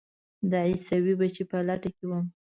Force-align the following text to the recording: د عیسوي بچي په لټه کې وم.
د 0.49 0.51
عیسوي 0.67 1.13
بچي 1.19 1.43
په 1.51 1.57
لټه 1.67 1.89
کې 1.95 2.05
وم. 2.07 2.25